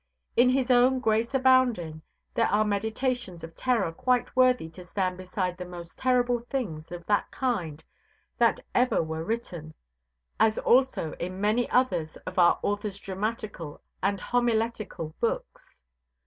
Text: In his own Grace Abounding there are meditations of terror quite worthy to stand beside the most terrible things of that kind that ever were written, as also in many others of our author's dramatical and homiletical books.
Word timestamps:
In 0.35 0.49
his 0.49 0.71
own 0.71 0.99
Grace 0.99 1.35
Abounding 1.35 2.01
there 2.33 2.47
are 2.47 2.65
meditations 2.65 3.43
of 3.43 3.53
terror 3.53 3.91
quite 3.91 4.35
worthy 4.35 4.67
to 4.69 4.83
stand 4.83 5.15
beside 5.15 5.57
the 5.57 5.63
most 5.65 5.99
terrible 5.99 6.39
things 6.49 6.91
of 6.91 7.05
that 7.05 7.29
kind 7.29 7.83
that 8.39 8.61
ever 8.73 9.03
were 9.03 9.23
written, 9.23 9.75
as 10.39 10.57
also 10.57 11.11
in 11.19 11.39
many 11.39 11.69
others 11.69 12.17
of 12.25 12.39
our 12.39 12.57
author's 12.63 12.97
dramatical 12.97 13.79
and 14.01 14.19
homiletical 14.19 15.13
books. 15.19 15.83